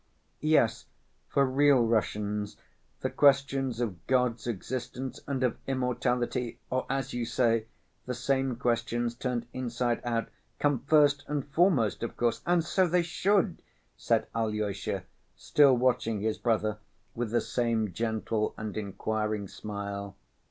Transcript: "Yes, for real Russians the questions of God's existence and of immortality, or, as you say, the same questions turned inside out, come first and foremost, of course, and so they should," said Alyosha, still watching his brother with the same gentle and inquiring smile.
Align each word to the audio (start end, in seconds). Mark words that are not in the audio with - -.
"Yes, 0.39 0.87
for 1.29 1.45
real 1.45 1.83
Russians 1.85 2.57
the 3.01 3.09
questions 3.11 3.79
of 3.79 4.07
God's 4.07 4.47
existence 4.47 5.19
and 5.27 5.43
of 5.43 5.57
immortality, 5.67 6.57
or, 6.71 6.87
as 6.89 7.13
you 7.13 7.23
say, 7.23 7.67
the 8.07 8.15
same 8.15 8.55
questions 8.55 9.13
turned 9.13 9.45
inside 9.53 10.01
out, 10.03 10.29
come 10.57 10.79
first 10.87 11.23
and 11.27 11.45
foremost, 11.45 12.01
of 12.01 12.17
course, 12.17 12.41
and 12.47 12.63
so 12.63 12.87
they 12.87 13.03
should," 13.03 13.61
said 13.95 14.25
Alyosha, 14.33 15.03
still 15.35 15.77
watching 15.77 16.19
his 16.21 16.39
brother 16.39 16.79
with 17.13 17.29
the 17.29 17.39
same 17.39 17.93
gentle 17.93 18.55
and 18.57 18.75
inquiring 18.75 19.47
smile. 19.47 20.15